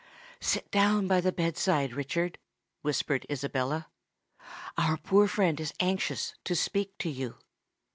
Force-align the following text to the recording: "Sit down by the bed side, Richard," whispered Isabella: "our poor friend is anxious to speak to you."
"Sit 0.39 0.71
down 0.71 1.07
by 1.07 1.21
the 1.21 1.31
bed 1.31 1.57
side, 1.57 1.93
Richard," 1.93 2.39
whispered 2.81 3.23
Isabella: 3.29 3.87
"our 4.75 4.97
poor 4.97 5.27
friend 5.27 5.59
is 5.59 5.75
anxious 5.79 6.33
to 6.43 6.55
speak 6.55 6.97
to 6.97 7.09
you." 7.11 7.37